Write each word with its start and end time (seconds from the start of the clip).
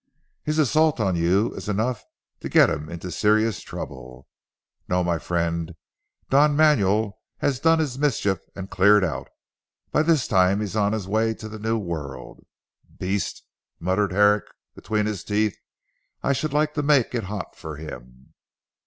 His 0.43 0.57
assault 0.57 0.99
on 0.99 1.15
you, 1.15 1.53
is 1.53 1.69
enough 1.69 2.03
to 2.39 2.49
get 2.49 2.71
him 2.71 2.89
into 2.89 3.11
serious 3.11 3.61
trouble. 3.61 4.27
No, 4.89 5.03
my 5.03 5.19
friend; 5.19 5.75
Don 6.31 6.55
Manuel 6.55 7.19
has 7.37 7.59
done 7.59 7.77
his 7.77 7.99
mischief 7.99 8.39
and 8.55 8.71
cleared 8.71 9.03
out. 9.03 9.27
By 9.91 10.01
this 10.01 10.27
time 10.27 10.57
he 10.57 10.63
is 10.63 10.75
on 10.75 10.93
his 10.93 11.07
way 11.07 11.35
to 11.35 11.47
the 11.47 11.59
new 11.59 11.77
world. 11.77 12.43
Beast!" 12.97 13.43
muttered 13.79 14.11
Herrick 14.11 14.45
between 14.73 15.05
his 15.05 15.23
teeth, 15.23 15.55
"I 16.23 16.33
should 16.33 16.51
like 16.51 16.73
to 16.73 16.81
make 16.81 17.13
it 17.13 17.25
hot 17.25 17.55
for 17.55 17.75
him!" 17.75 18.33